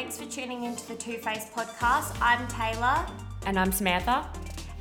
[0.00, 2.16] thanks for tuning into the Two Face podcast.
[2.22, 3.06] I'm Taylor,
[3.44, 4.26] And I'm Samantha.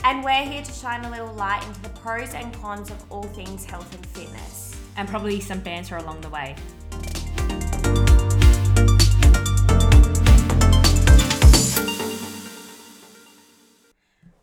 [0.06, 3.24] and we're here to shine a little light into the pros and cons of all
[3.24, 4.78] things health and fitness.
[4.96, 6.56] And probably some banter along the way.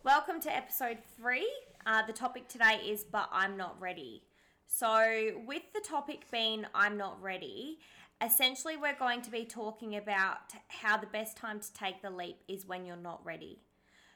[0.03, 1.49] Welcome to episode three.
[1.87, 4.21] Uh, the topic today is But I'm Not Ready.
[4.67, 7.79] So, with the topic being I'm Not Ready,
[8.23, 12.37] essentially we're going to be talking about how the best time to take the leap
[12.47, 13.59] is when you're not ready.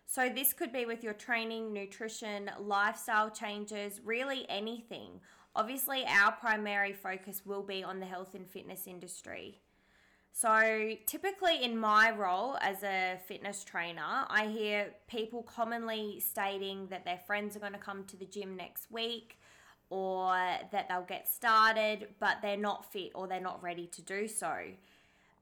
[0.06, 5.22] So, this could be with your training, nutrition, lifestyle changes, really anything.
[5.56, 9.62] Obviously, our primary focus will be on the health and fitness industry.
[10.34, 17.06] So, typically in my role as a fitness trainer, I hear people commonly stating that
[17.06, 19.40] their friends are going to come to the gym next week
[19.92, 20.34] or
[20.72, 24.56] that they'll get started, but they're not fit or they're not ready to do so.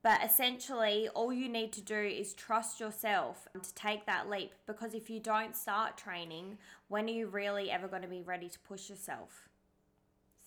[0.01, 4.93] But essentially, all you need to do is trust yourself to take that leap because
[4.93, 6.57] if you don't start training,
[6.87, 9.49] when are you really ever going to be ready to push yourself?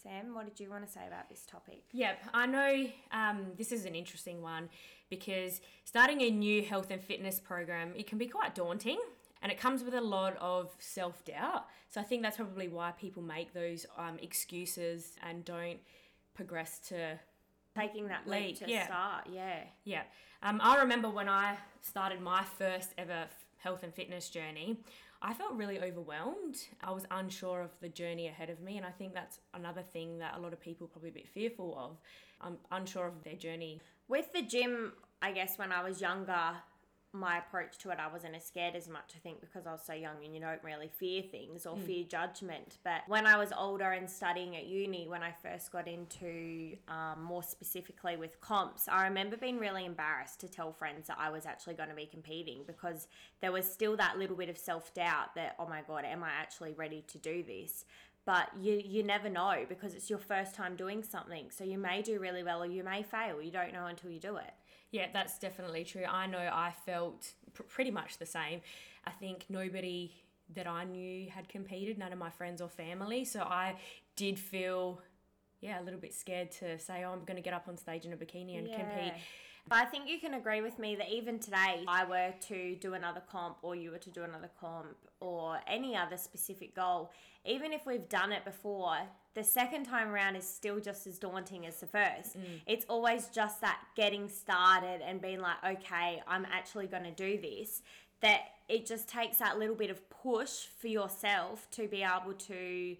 [0.02, 1.82] Sam, what did you want to say about this topic?
[1.92, 4.68] Yep, I know um, this is an interesting one
[5.10, 8.98] because starting a new health and fitness program, it can be quite daunting
[9.42, 11.66] and it comes with a lot of self doubt.
[11.88, 15.78] So I think that's probably why people make those um, excuses and don't
[16.34, 17.18] progress to
[17.74, 18.84] Taking that leap to yeah.
[18.84, 19.60] start, yeah.
[19.84, 20.02] Yeah.
[20.42, 24.76] Um, I remember when I started my first ever f- health and fitness journey,
[25.22, 26.56] I felt really overwhelmed.
[26.82, 30.18] I was unsure of the journey ahead of me, and I think that's another thing
[30.18, 31.96] that a lot of people are probably a bit fearful of.
[32.42, 33.80] I'm unsure of their journey.
[34.06, 36.50] With the gym, I guess when I was younger,
[37.12, 39.82] my approach to it, I wasn't as scared as much, I think, because I was
[39.86, 42.78] so young and you don't really fear things or fear judgment.
[42.84, 47.22] But when I was older and studying at uni, when I first got into um,
[47.22, 51.44] more specifically with comps, I remember being really embarrassed to tell friends that I was
[51.44, 53.08] actually going to be competing because
[53.42, 56.30] there was still that little bit of self doubt that, oh my God, am I
[56.30, 57.84] actually ready to do this?
[58.24, 61.50] But you, you never know because it's your first time doing something.
[61.50, 63.42] So you may do really well or you may fail.
[63.42, 64.52] You don't know until you do it.
[64.92, 66.04] Yeah, that's definitely true.
[66.04, 68.60] I know I felt pr- pretty much the same.
[69.04, 70.12] I think nobody
[70.54, 73.24] that I knew had competed, none of my friends or family.
[73.24, 73.76] So I
[74.16, 75.00] did feel,
[75.60, 78.04] yeah, a little bit scared to say, oh, I'm going to get up on stage
[78.04, 79.14] in a bikini and compete.
[79.68, 82.94] But I think you can agree with me that even today, I were to do
[82.94, 87.12] another comp, or you were to do another comp, or any other specific goal,
[87.44, 88.96] even if we've done it before,
[89.34, 92.38] the second time around is still just as daunting as the first.
[92.38, 92.60] Mm.
[92.66, 97.40] It's always just that getting started and being like, okay, I'm actually going to do
[97.40, 97.82] this.
[98.20, 102.96] That it just takes that little bit of push for yourself to be able to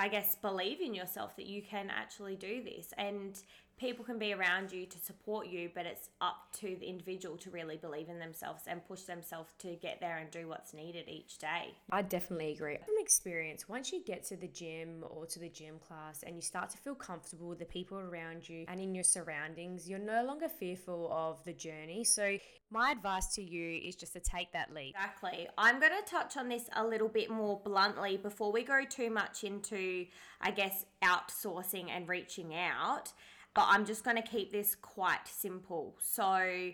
[0.00, 2.94] I guess, believe in yourself that you can actually do this.
[2.96, 3.38] And
[3.80, 7.50] people can be around you to support you, but it's up to the individual to
[7.50, 11.38] really believe in themselves and push themselves to get there and do what's needed each
[11.38, 11.74] day.
[11.90, 12.76] I definitely agree.
[12.84, 16.42] From experience, once you get to the gym or to the gym class and you
[16.42, 20.24] start to feel comfortable with the people around you and in your surroundings, you're no
[20.24, 22.04] longer fearful of the journey.
[22.04, 22.36] So,
[22.72, 24.94] my advice to you is just to take that leap.
[24.94, 25.48] Exactly.
[25.58, 29.10] I'm going to touch on this a little bit more bluntly before we go too
[29.10, 30.06] much into,
[30.40, 33.12] I guess, outsourcing and reaching out.
[33.54, 35.96] But I'm just going to keep this quite simple.
[36.00, 36.72] So,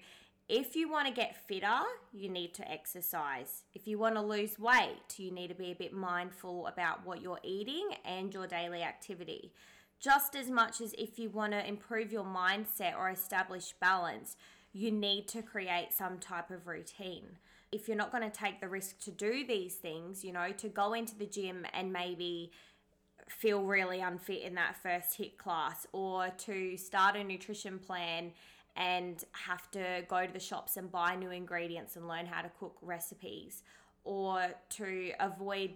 [0.48, 1.80] if you want to get fitter,
[2.12, 3.64] you need to exercise.
[3.74, 7.20] If you want to lose weight, you need to be a bit mindful about what
[7.20, 9.52] you're eating and your daily activity.
[9.98, 14.36] Just as much as if you want to improve your mindset or establish balance,
[14.72, 17.38] you need to create some type of routine.
[17.72, 20.68] If you're not going to take the risk to do these things, you know, to
[20.68, 22.52] go into the gym and maybe
[23.28, 28.32] feel really unfit in that first HIIT class or to start a nutrition plan
[28.76, 32.50] and have to go to the shops and buy new ingredients and learn how to
[32.60, 33.62] cook recipes
[34.04, 35.70] or to avoid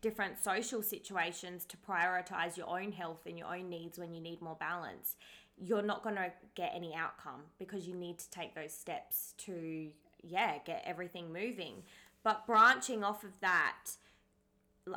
[0.00, 4.40] different social situations to prioritize your own health and your own needs when you need
[4.40, 5.16] more balance
[5.60, 9.90] you're not going to get any outcome because you need to take those steps to
[10.22, 11.82] yeah get everything moving.
[12.22, 13.92] But branching off of that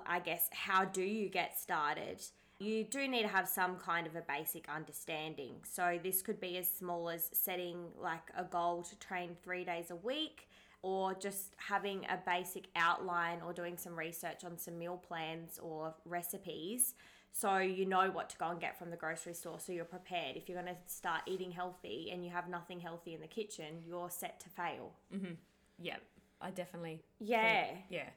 [0.05, 2.21] I guess, how do you get started?
[2.59, 5.55] You do need to have some kind of a basic understanding.
[5.69, 9.91] So, this could be as small as setting like a goal to train three days
[9.91, 10.47] a week,
[10.81, 15.93] or just having a basic outline or doing some research on some meal plans or
[16.05, 16.93] recipes
[17.35, 20.35] so you know what to go and get from the grocery store so you're prepared.
[20.37, 23.81] If you're going to start eating healthy and you have nothing healthy in the kitchen,
[23.87, 24.91] you're set to fail.
[25.11, 25.33] Mm-hmm.
[25.79, 25.95] Yeah,
[26.39, 27.01] I definitely.
[27.19, 27.65] Yeah.
[27.65, 28.09] think- yeah.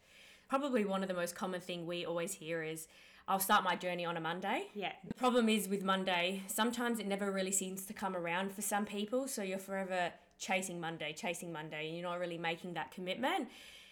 [0.49, 2.89] Probably one of the most common thing we always hear is,
[3.29, 4.69] I'll start my journey on a Monday.
[4.73, 4.93] Yeah.
[5.07, 8.85] The problem is with Monday, sometimes it never really seems to come around for some
[8.85, 9.27] people.
[9.27, 13.49] So you're forever chasing Monday, chasing Monday, and you're not really making that commitment.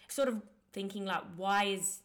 [0.07, 0.41] Sort of
[0.71, 1.99] thinking like, why is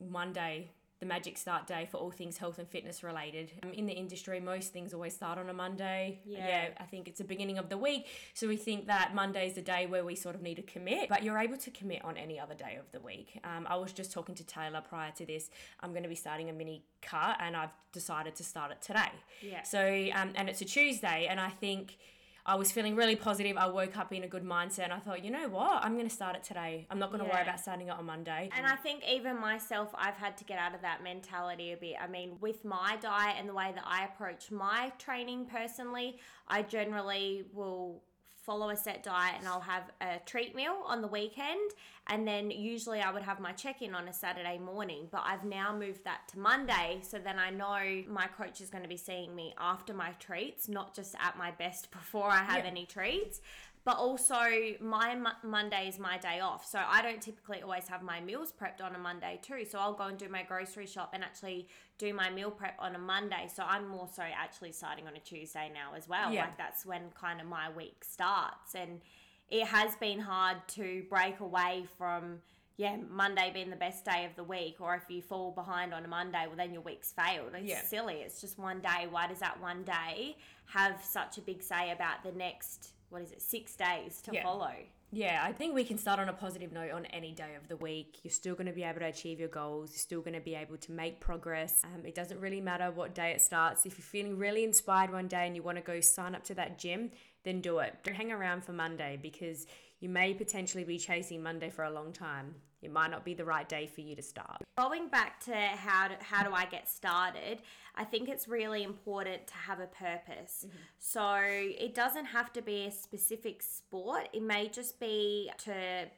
[0.00, 0.70] Monday
[1.02, 3.50] the magic start day for all things health and fitness related.
[3.64, 6.20] Um, in the industry, most things always start on a Monday.
[6.24, 6.46] Yeah.
[6.46, 8.06] yeah, I think it's the beginning of the week.
[8.34, 11.08] So we think that Monday is the day where we sort of need to commit,
[11.08, 13.40] but you're able to commit on any other day of the week.
[13.42, 15.50] Um, I was just talking to Taylor prior to this.
[15.80, 19.10] I'm going to be starting a mini cut and I've decided to start it today.
[19.40, 19.64] Yeah.
[19.64, 19.80] So,
[20.14, 21.98] um, and it's a Tuesday, and I think
[22.44, 23.56] I was feeling really positive.
[23.56, 25.84] I woke up in a good mindset and I thought, you know what?
[25.84, 26.86] I'm going to start it today.
[26.90, 28.50] I'm not going to worry about starting it on Monday.
[28.56, 31.94] And I think even myself, I've had to get out of that mentality a bit.
[32.02, 36.16] I mean, with my diet and the way that I approach my training personally,
[36.48, 38.02] I generally will
[38.42, 41.70] follow a set diet and I'll have a treat meal on the weekend.
[42.08, 45.06] And then usually I would have my check in on a Saturday morning.
[45.10, 46.98] But I've now moved that to Monday.
[47.02, 50.68] So then I know my coach is going to be seeing me after my treats,
[50.68, 52.70] not just at my best before I have Yeah.
[52.70, 53.40] any treats.
[53.84, 54.38] But also,
[54.80, 56.64] my Mo- Monday is my day off.
[56.64, 59.64] So I don't typically always have my meals prepped on a Monday too.
[59.68, 61.66] So I'll go and do my grocery shop and actually
[61.98, 63.48] do my meal prep on a Monday.
[63.52, 66.32] So I'm more so actually starting on a Tuesday now as well.
[66.32, 66.42] Yeah.
[66.42, 68.74] Like that's when kind of my week starts.
[68.76, 69.00] And
[69.48, 72.38] it has been hard to break away from.
[72.76, 76.04] Yeah, Monday being the best day of the week, or if you fall behind on
[76.04, 77.52] a Monday, well, then your week's failed.
[77.54, 77.82] It's Yeah.
[77.82, 78.14] silly.
[78.22, 79.06] It's just one day.
[79.10, 80.36] Why does that one day
[80.66, 84.42] have such a big say about the next, what is it, six days to Yeah.
[84.42, 84.74] follow?
[85.14, 87.76] Yeah, I think we can start on a positive note on any day of the
[87.76, 88.20] week.
[88.24, 89.90] You're still going to be able to achieve your goals.
[89.92, 91.82] You're still going to be able to make progress.
[91.84, 93.84] Um, it doesn't really matter what day it starts.
[93.84, 96.54] If you're feeling really inspired one day and you want to go sign up to
[96.54, 97.10] that gym,
[97.44, 97.98] then do it.
[98.04, 99.66] Don't hang around for Monday because
[100.02, 102.56] you may potentially be chasing Monday for a long time.
[102.82, 104.60] It might not be the right day for you to start.
[104.76, 107.62] Going back to how do, how do I get started,
[107.94, 110.66] I think it's really important to have a purpose.
[110.66, 110.76] Mm-hmm.
[110.98, 114.28] So it doesn't have to be a specific sport.
[114.32, 116.08] It may just be to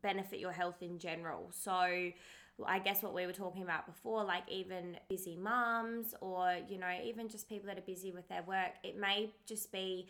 [0.00, 1.50] benefit your health in general.
[1.50, 6.78] So I guess what we were talking about before, like even busy mums or, you
[6.78, 10.06] know, even just people that are busy with their work, it may just be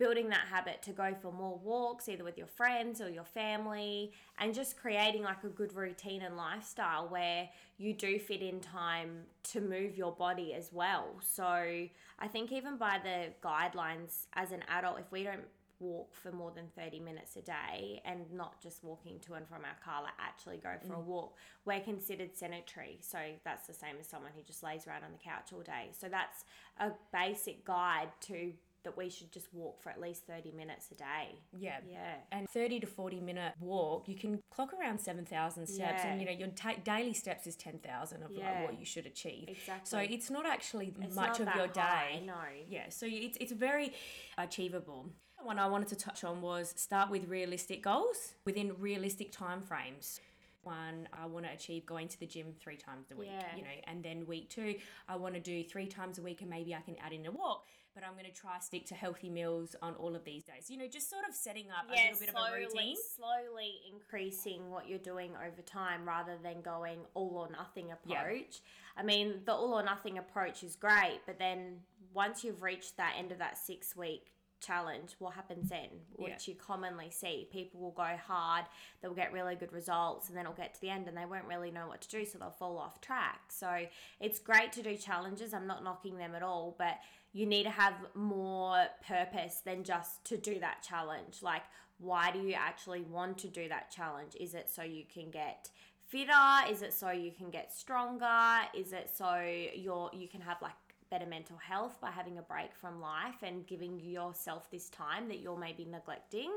[0.00, 4.10] building that habit to go for more walks, either with your friends or your family,
[4.38, 9.18] and just creating like a good routine and lifestyle where you do fit in time
[9.42, 11.14] to move your body as well.
[11.22, 15.44] So I think even by the guidelines as an adult, if we don't
[15.80, 19.64] walk for more than 30 minutes a day and not just walking to and from
[19.64, 21.04] our car, like actually go for a mm.
[21.04, 21.34] walk,
[21.66, 22.98] we're considered sedentary.
[23.02, 25.90] So that's the same as someone who just lays around on the couch all day.
[25.98, 26.44] So that's
[26.78, 28.52] a basic guide to
[28.84, 31.38] that we should just walk for at least 30 minutes a day.
[31.56, 31.78] Yeah.
[31.86, 32.14] Yeah.
[32.32, 36.02] And 30 to 40 minute walk, you can clock around 7,000 steps.
[36.04, 38.50] And, you know, your ta- daily steps is 10,000 of Yeah.
[38.60, 39.48] like what you should achieve.
[39.48, 39.84] Exactly.
[39.84, 42.22] So it's not actually It's much not of your high, day.
[42.26, 42.34] no.
[42.68, 42.88] Yeah.
[42.88, 43.92] So it's, it's very
[44.38, 45.10] achievable.
[45.42, 50.20] One I wanted to touch on was start with realistic goals within realistic time frames.
[50.62, 53.56] One, I want to achieve going to the gym three times a week, Yeah.
[53.56, 54.74] you know, and then week two,
[55.08, 57.30] I want to do three times a week and maybe I can add in a
[57.30, 60.70] walk, but I'm going to try stick to healthy meals on all of these days.
[60.70, 62.96] You know, just sort of setting up a little bit of a routine.
[63.16, 67.94] slowly increasing what you're doing over time rather than going all or nothing Yeah.
[68.22, 68.60] approach.
[68.96, 71.82] I mean, the all or nothing approach is great, but then
[72.12, 75.88] once you've reached that end of that six week challenge, what happens then?
[76.14, 77.48] Which you commonly see.
[77.50, 78.64] People will go hard,
[79.00, 81.46] they'll get really good results, and then it'll get to the end and they won't
[81.46, 83.40] really know what to do, so they'll fall off track.
[83.48, 83.86] So
[84.20, 85.54] it's great to do challenges.
[85.54, 86.98] I'm not knocking them at all, but
[87.32, 91.38] you need to have more purpose than just to do that challenge.
[91.42, 91.62] Like,
[91.98, 94.34] why do you actually want to do that challenge?
[94.40, 95.70] Is it so you can get
[96.08, 96.32] fitter?
[96.68, 98.62] Is it so you can get stronger?
[98.74, 99.40] Is it so
[99.74, 100.72] you're you can have like
[101.10, 105.40] better mental health by having a break from life and giving yourself this time that
[105.40, 106.50] you're maybe neglecting?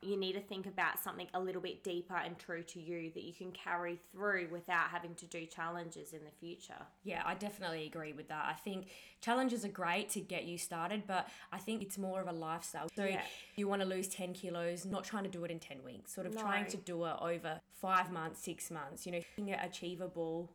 [0.00, 3.24] You need to think about something a little bit deeper and true to you that
[3.24, 6.86] you can carry through without having to do challenges in the future.
[7.02, 8.46] Yeah, I definitely agree with that.
[8.48, 8.86] I think
[9.20, 12.88] challenges are great to get you started, but I think it's more of a lifestyle.
[12.96, 13.22] So Yeah.
[13.56, 16.28] you want to lose 10 kilos, not trying to do it in 10 weeks, sort
[16.28, 20.52] of trying to do it over five months, six months, you know, making it achievable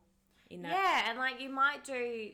[0.50, 0.72] in that.
[0.72, 2.32] Yeah, and like you might do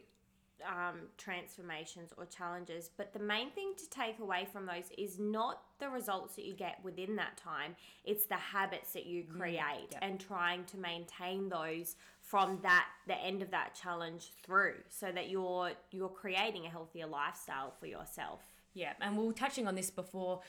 [0.68, 5.62] um, transformations or challenges, but the main thing to take away from those is not
[5.80, 7.76] the results that you get within that time,
[8.06, 10.00] it's the habits that you create yeah.
[10.02, 15.30] and trying to maintain those from that the end of that challenge through so that
[15.30, 18.42] you're you're creating a healthier lifestyle for yourself.
[18.74, 20.42] Yeah, and we were touching on this before.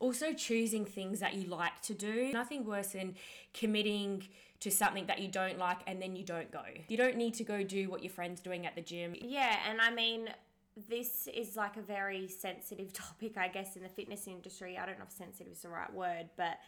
[0.00, 2.32] Also, choosing things that you like to do.
[2.32, 3.14] Nothing worse than
[3.52, 4.26] committing
[4.60, 6.62] to something that you don't like and then you don't go.
[6.88, 9.14] You don't need to go do what your friend's doing at the gym.
[9.20, 10.28] Yeah, and I mean,
[10.88, 14.78] this is like a very sensitive topic, I guess, in the fitness industry.
[14.78, 16.58] I don't know if sensitive is the right word, but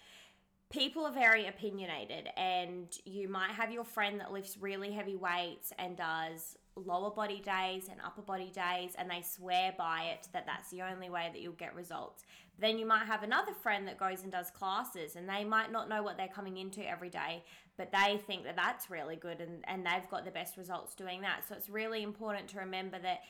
[0.71, 5.73] people are very opinionated, and you might have your friend that lifts really heavy weights
[5.79, 10.47] and does lower body days and upper body days, and they swear by it that
[10.47, 12.25] that's the only way that you'll get results.
[12.59, 15.89] Then you might have another friend that goes and does classes, and they might not
[15.89, 17.43] know what they're coming into every day,
[17.77, 21.23] but they think that that's really good and, and they've got the best results doing
[21.23, 21.43] that.
[21.49, 23.23] So it's really important to remember that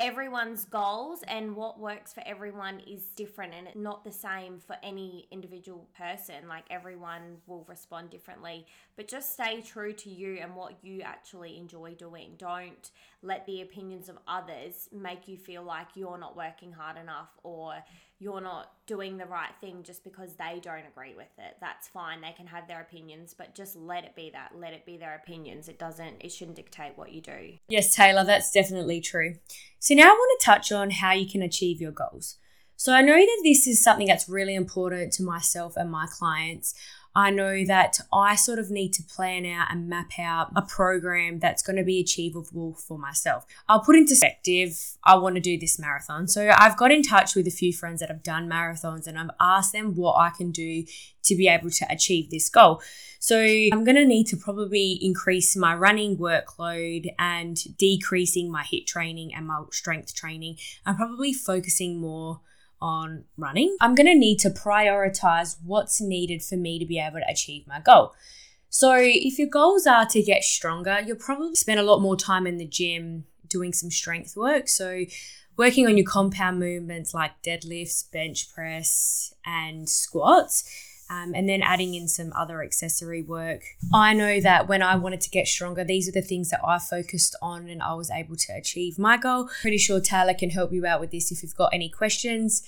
[0.00, 4.76] everyone's goals and what works for everyone is different and it's not the same for
[4.82, 6.48] any individual person.
[6.48, 8.66] Like everyone will respond differently.
[8.96, 12.34] But just stay true to you and what you actually enjoy doing.
[12.38, 12.90] Don't
[13.22, 17.74] let the opinions of others make you feel like you're not working hard enough or
[18.18, 21.56] you're not doing the right thing just because they don't agree with it.
[21.60, 22.20] That's fine.
[22.20, 24.52] They can have their opinions, but just let it be that.
[24.56, 25.68] Let it be their opinions.
[25.68, 27.54] It doesn't, it shouldn't dictate what you do.
[27.68, 29.34] Yes, Taylor, that's definitely true.
[29.78, 32.36] So now I want to touch on how you can achieve your goals.
[32.76, 36.74] So I know that this is something that's really important to myself and my clients.
[37.14, 41.38] I know that I sort of need to plan out and map out a program
[41.38, 43.46] that's going to be achievable for myself.
[43.68, 46.28] I'll put into perspective, I want to do this marathon.
[46.28, 49.30] So I've got in touch with a few friends that have done marathons and I've
[49.40, 50.84] asked them what I can do
[51.24, 52.82] to be able to achieve this goal.
[53.18, 58.86] So I'm going to need to probably increase my running workload and decreasing my HIIT
[58.86, 60.56] training and my strength training.
[60.84, 62.40] I'm probably focusing more
[62.84, 67.20] on running, I'm going to need to prioritize what's needed for me to be able
[67.20, 68.12] to achieve my goal.
[68.68, 72.46] So, if your goals are to get stronger, you'll probably spend a lot more time
[72.46, 74.68] in the gym doing some strength work.
[74.68, 75.04] So,
[75.56, 80.64] working on your compound movements like deadlifts, bench press, and squats
[81.10, 83.62] um, and then adding in some other accessory work.
[83.92, 86.78] I know that when I wanted to get stronger, these are the things that I
[86.78, 89.48] focused on and I was able to achieve my goal.
[89.60, 92.62] Pretty sure Taylor can help you out with this if you've got any questions.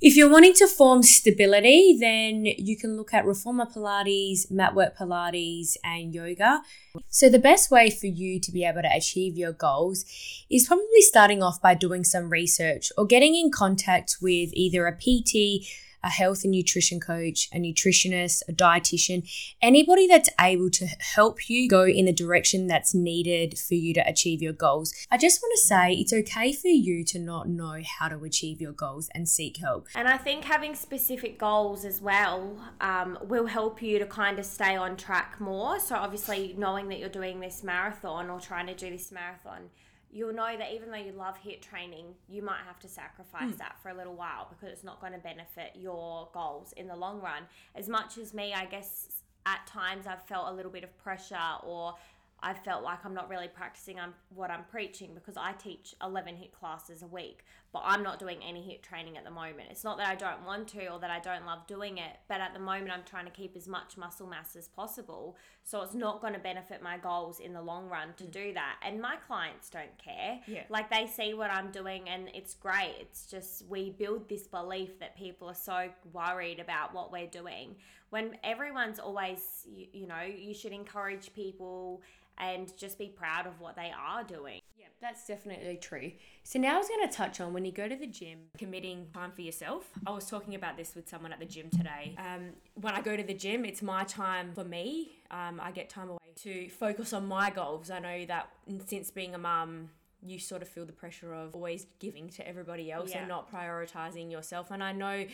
[0.00, 4.98] If you're wanting to form stability, then you can look at reformer Pilates, mat work
[4.98, 6.60] Pilates, and yoga.
[7.08, 10.04] So, the best way for you to be able to achieve your goals
[10.50, 14.92] is probably starting off by doing some research or getting in contact with either a
[14.92, 15.66] PT,
[16.04, 19.28] a health and nutrition coach, a nutritionist, a dietitian,
[19.62, 24.06] anybody that's able to help you go in the direction that's needed for you to
[24.06, 24.92] achieve your goals.
[25.10, 28.60] I just want to say it's okay for you to not know how to achieve
[28.60, 29.88] your goals and seek help.
[29.94, 34.44] And I think having specific goals as well um, will help you to kind of
[34.44, 35.80] stay on track more.
[35.80, 39.70] So, obviously, knowing that you're doing this marathon or trying to do this marathon
[40.14, 43.58] you'll know that even though you love HIIT training, you might have to sacrifice mm.
[43.58, 46.94] that for a little while because it's not going to benefit your goals in the
[46.94, 47.42] long run.
[47.74, 51.36] As much as me, I guess at times I've felt a little bit of pressure
[51.66, 51.94] or
[52.40, 53.98] I felt like I'm not really practicing
[54.32, 57.44] what I'm preaching because I teach 11 HIIT classes a week,
[57.74, 59.66] but I'm not doing any HIIT training at the moment.
[59.68, 62.40] It's not that I don't want to or that I don't love doing it, but
[62.40, 65.36] at the moment I'm trying to keep as much muscle mass as possible.
[65.64, 68.30] So it's not going to benefit my goals in the long run to mm.
[68.30, 68.76] do that.
[68.86, 70.38] And my clients don't care.
[70.46, 70.62] Yeah.
[70.68, 72.94] Like they see what I'm doing and it's great.
[73.00, 77.74] It's just we build this belief that people are so worried about what we're doing
[78.10, 82.02] when everyone's always, you, you know, you should encourage people
[82.38, 84.60] and just be proud of what they are doing.
[85.04, 86.12] That's definitely true.
[86.44, 89.08] So now I was going to touch on when you go to the gym, committing
[89.12, 89.84] time for yourself.
[90.06, 92.16] I was talking about this with someone at the gym today.
[92.16, 95.18] Um, when I go to the gym, it's my time for me.
[95.30, 97.90] Um, I get time away to focus on my goals.
[97.90, 98.48] I know that
[98.86, 99.90] since being a mum,
[100.22, 103.18] you sort of feel the pressure of always giving to everybody else yeah.
[103.18, 104.70] and not prioritizing yourself.
[104.70, 105.26] And I know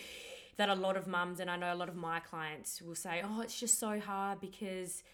[0.56, 3.22] that a lot of mums and I know a lot of my clients will say,
[3.24, 5.04] "Oh, it's just so hard because."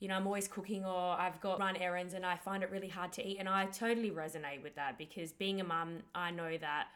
[0.00, 2.88] You know, I'm always cooking or I've got run errands and I find it really
[2.88, 3.38] hard to eat.
[3.38, 6.88] And I totally resonate with that because being a mum, I know that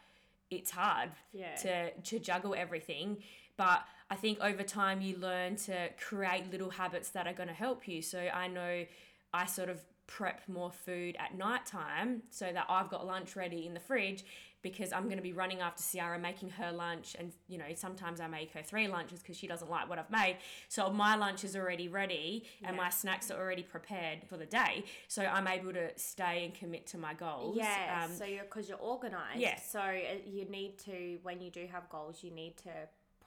[0.51, 1.55] it's hard yeah.
[1.57, 3.19] to, to juggle everything.
[3.57, 7.55] But I think over time you learn to create little habits that are going to
[7.55, 8.03] help you.
[8.03, 8.85] So I know
[9.33, 9.81] I sort of
[10.11, 14.25] prep more food at night time so that I've got lunch ready in the fridge
[14.61, 18.21] because I'm going to be running after Ciara making her lunch and you know sometimes
[18.21, 20.39] I make her three lunches because she doesn't like what I've made.
[20.69, 22.83] So my lunch is already ready and yeah.
[22.83, 24.85] my snacks are already prepared for the day.
[25.07, 28.69] So I'm able to stay and commit to my goals yeah um, so you're because
[28.69, 29.39] you're organized.
[29.39, 29.95] Yeah so uh,
[30.27, 32.71] you need to when you do have goals you need to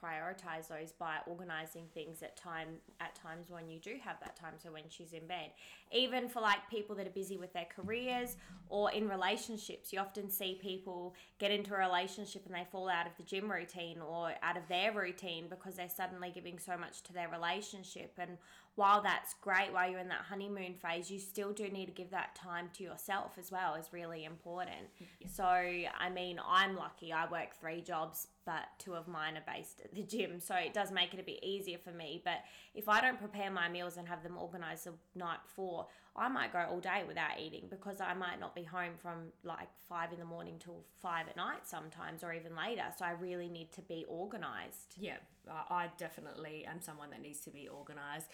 [0.04, 2.68] prioritize those by organizing things at time
[3.00, 5.50] at times when you do have that time so when she's in bed
[5.92, 8.36] even for like people that are busy with their careers
[8.68, 13.06] or in relationships you often see people get into a relationship and they fall out
[13.06, 17.02] of the gym routine or out of their routine because they're suddenly giving so much
[17.02, 18.36] to their relationship and
[18.76, 22.10] while that's great, while you're in that honeymoon phase, you still do need to give
[22.10, 24.88] that time to yourself as well, is really important.
[25.32, 27.12] So, I mean, I'm lucky.
[27.12, 30.40] I work three jobs, but two of mine are based at the gym.
[30.40, 32.20] So, it does make it a bit easier for me.
[32.24, 32.38] But
[32.74, 35.86] if I don't prepare my meals and have them organized the night before,
[36.16, 39.68] I might go all day without eating because I might not be home from like
[39.88, 42.84] five in the morning till five at night sometimes or even later.
[42.98, 44.94] So, I really need to be organized.
[44.98, 45.16] Yeah,
[45.48, 48.28] I definitely am someone that needs to be organised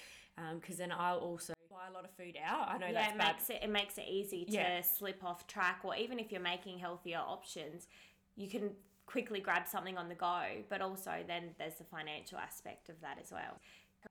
[0.54, 2.68] because um, then I'll also buy a lot of food out.
[2.68, 3.26] I know yeah, that's it bad.
[3.34, 4.80] makes it it makes it easy to Yeah.
[4.82, 7.86] slip off track, or even if you're making healthier options,
[8.36, 8.70] you can
[9.10, 10.42] quickly grab something on the go.
[10.68, 13.58] But also, then there's the financial aspect of that as well.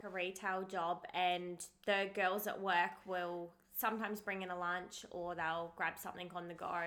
[0.03, 5.33] A retail job, and the girls at work will sometimes bring in a lunch, or
[5.35, 6.83] they'll grab something on the go.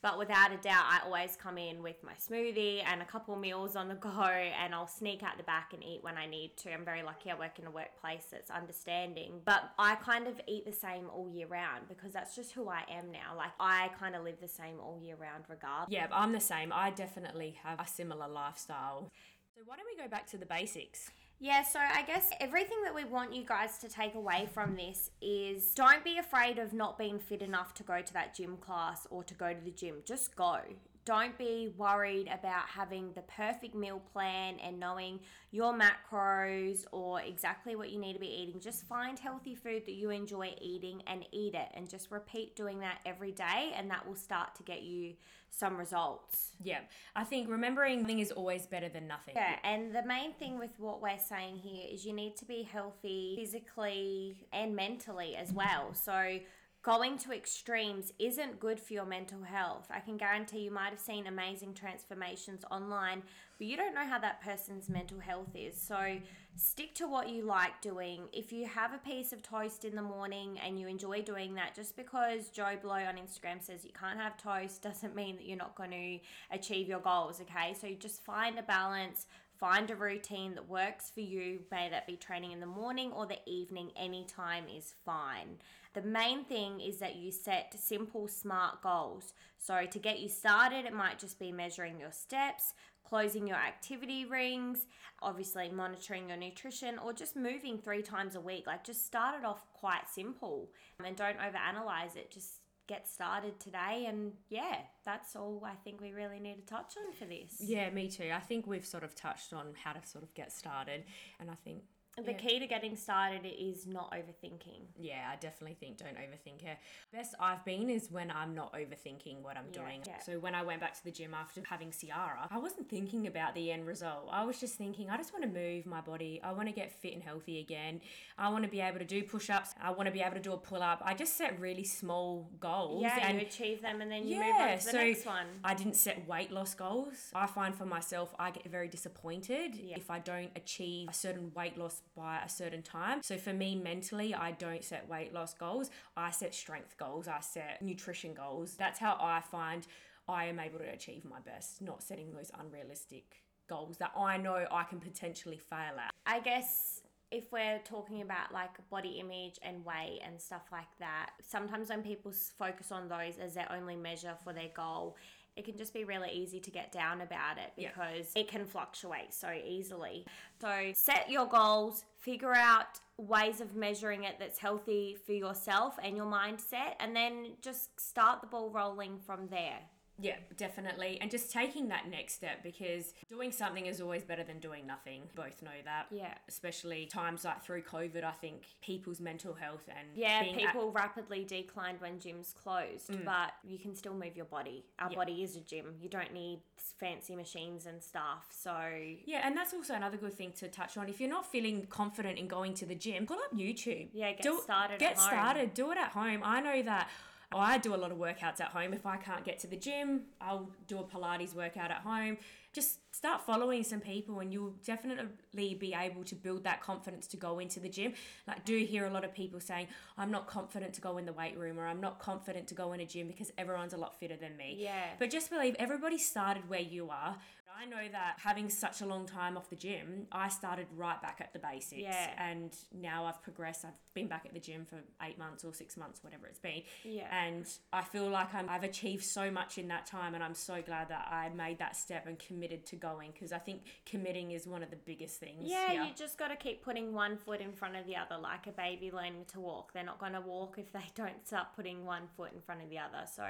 [0.00, 3.74] But without a doubt, I always come in with my smoothie and a couple meals
[3.74, 6.72] on the go, and I'll sneak out the back and eat when I need to.
[6.72, 9.40] I'm very lucky I work in a workplace that's understanding.
[9.44, 12.84] But I kind of eat the same all year round because that's just who I
[12.88, 13.36] am now.
[13.36, 15.92] Like, I kind of live the same all year round, regardless.
[15.92, 16.72] Yeah, I'm the same.
[16.72, 19.10] I definitely have a similar lifestyle.
[19.56, 21.10] So why don't we go back to the basics?
[21.40, 25.10] Yeah, so I guess everything that we want you guys to take away from this
[25.22, 29.06] is don't be afraid of not being fit enough to go to that gym class
[29.08, 30.02] or to go to the gym.
[30.04, 30.58] Just go.
[31.08, 37.74] Don't be worried about having the perfect meal plan and knowing your macros or exactly
[37.76, 38.60] what you need to be eating.
[38.60, 42.80] Just find healthy food that you enjoy eating and eat it and just repeat doing
[42.80, 45.14] that every day and that will start to get you
[45.48, 46.50] some results.
[46.62, 46.80] Yeah,
[47.16, 49.32] I think remembering nothing is always better than nothing.
[49.34, 52.68] Yeah, and the main thing with what we're saying here is you need to be
[52.70, 55.94] healthy physically and mentally as well.
[55.94, 56.38] So
[56.82, 59.86] going to extremes isn't good for your mental health.
[59.90, 63.22] I can guarantee you might have seen amazing transformations online,
[63.58, 65.80] but you don't know how that person's mental health is.
[65.80, 66.18] So
[66.54, 68.28] stick to what you like doing.
[68.32, 71.74] If you have a piece of toast in the morning and you enjoy doing that,
[71.74, 75.58] just because Joe Blow on Instagram says you can't have toast doesn't mean that you're
[75.58, 77.74] not going to achieve your goals, okay?
[77.78, 79.26] So just find a balance.
[79.58, 83.26] Find a routine that works for you, may that be training in the morning or
[83.26, 85.56] the evening, anytime is fine.
[85.98, 89.32] The main thing is that you set simple, smart goals.
[89.58, 94.24] So, to get you started, it might just be measuring your steps, closing your activity
[94.24, 94.86] rings,
[95.22, 98.68] obviously monitoring your nutrition, or just moving three times a week.
[98.68, 100.70] Like, just start it off quite simple
[101.04, 102.30] and don't overanalyze it.
[102.30, 104.06] Just get started today.
[104.08, 107.56] And yeah, that's all I think we really need to touch on for this.
[107.58, 108.30] Yeah, me too.
[108.32, 111.02] I think we've sort of touched on how to sort of get started,
[111.40, 111.82] and I think
[112.26, 114.82] The key to getting started is not overthinking.
[114.98, 116.78] yeah, I definitely think don't overthink it.
[117.12, 120.02] Best I've been is when I'm not overthinking what I'm Yeah, doing.
[120.06, 120.18] yeah.
[120.20, 123.54] So when I went back to the gym after having Ciara, I wasn't thinking about
[123.54, 124.28] the end result.
[124.30, 126.40] I was just thinking, I just want to move my body.
[126.42, 128.00] I want to get fit and healthy again.
[128.36, 129.74] I want to be able to do push-ups.
[129.80, 131.02] I want to be able to do a pull-up.
[131.04, 133.02] I just set really small goals.
[133.02, 135.26] Yeah, and you achieve them and then you move yeah, on to the so next
[135.26, 135.46] one.
[135.64, 137.30] I didn't set weight loss goals.
[137.34, 141.76] I find for myself, I get very disappointed if I don't achieve a certain weight
[141.78, 143.22] loss by a certain time.
[143.22, 145.90] So for me, mentally, I don't set weight loss goals.
[146.16, 147.28] I set strength goals.
[147.28, 148.74] I set nutrition goals.
[148.74, 149.86] That's how I find
[150.28, 154.66] I am able to achieve my best, not setting those unrealistic goals that I know
[154.70, 156.12] I can potentially fail at.
[156.26, 161.30] I guess if we're talking about like body image and weight and stuff like that,
[161.42, 165.16] sometimes when people focus on those as their only measure for their goal,
[165.58, 167.88] it can just be really easy to get down about it Yeah.
[167.88, 170.24] because it can fluctuate so easily.
[170.60, 176.16] So set your goals, figure out ways of measuring it that's healthy for yourself and
[176.16, 179.80] your mindset, and then just start the ball rolling from there.
[180.18, 181.18] Yeah, definitely.
[181.20, 185.22] And just taking that next step because doing something is always better than doing nothing.
[185.34, 186.06] Both know that.
[186.10, 186.34] Yeah.
[186.48, 190.90] Especially times like through COVID, I think people's mental health and Yeah, being at- people
[190.90, 193.24] rapidly declined when gyms closed, mm.
[193.24, 194.84] but you can still move your body.
[194.98, 195.94] Our body is a gym.
[196.00, 198.46] You don't need fancy machines and stuff.
[198.50, 198.76] So,
[199.24, 201.08] yeah, and that's also another good thing to touch on.
[201.08, 204.08] If you're not feeling confident in going to the gym, pull up YouTube.
[204.12, 205.28] Yeah, get started Get at home.
[205.28, 205.74] started.
[205.74, 206.40] Do it at home.
[206.44, 207.08] I know that.
[207.50, 208.92] Oh, I do a lot of workouts at home.
[208.92, 212.36] If I can't get to the gym, I'll do a Pilates workout at home.
[212.74, 217.38] Just start following some people, and you'll definitely be able to build that confidence to
[217.38, 218.12] go into the gym.
[218.46, 221.32] Like, do hear a lot of people saying, "I'm not confident to go in the
[221.32, 224.20] weight room," or "I'm not confident to go in a gym because everyone's a lot
[224.20, 225.14] fitter than me." Yeah.
[225.18, 227.38] But just believe everybody started where you are.
[227.80, 231.38] I know that having such a long time off the gym, I started right back
[231.40, 232.02] at the basics.
[232.02, 232.30] Yeah.
[232.38, 233.84] And now I've progressed.
[233.84, 236.82] I've been back at the gym for eight months or six months, whatever it's been.
[237.04, 237.28] Yeah.
[237.30, 240.82] and I feel like I'm, I've achieved so much in that time, and I'm so
[240.82, 244.66] glad that I made that step and committed to going because I think committing is
[244.66, 245.62] one of the biggest things.
[245.62, 246.02] Yeah, here.
[246.02, 248.72] you just got to keep putting one foot in front of the other, like a
[248.72, 249.92] baby learning to walk.
[249.92, 252.90] They're not going to walk if they don't start putting one foot in front of
[252.90, 253.24] the other.
[253.32, 253.44] So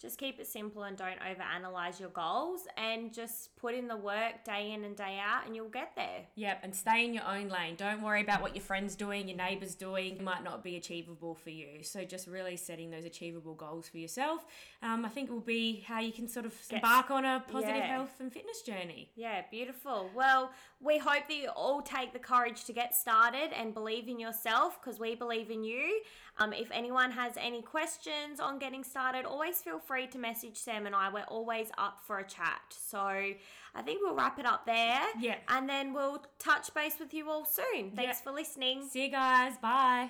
[0.00, 4.44] just keep it simple and don't overanalyze your goals and just put in the work
[4.44, 6.26] day in and day out and you'll get there.
[6.34, 7.76] Yep, and stay in your own lane.
[7.76, 10.16] Don't worry about what your friends doing, your neighbors doing.
[10.16, 11.82] It might not be achievable for you.
[11.82, 14.44] So just really setting those achievable goals for yourself.
[14.82, 17.86] Um, I think will be how you can sort of embark on a positive yeah.
[17.86, 19.10] health and fitness journey.
[19.16, 20.10] Yeah, beautiful.
[20.14, 24.20] Well, we hope that you all take the courage to get started and believe in
[24.20, 26.00] yourself because we believe in you.
[26.38, 30.86] Um, if anyone has any questions on getting started, always feel free to message Sam
[30.86, 31.10] and I.
[31.12, 32.60] We're always up for a chat.
[32.70, 35.00] So I think we'll wrap it up there.
[35.18, 35.36] Yeah.
[35.48, 37.90] And then we'll touch base with you all soon.
[37.92, 38.24] Thanks Yeah.
[38.24, 38.86] for listening.
[38.86, 39.56] See you guys.
[39.58, 40.04] Bye.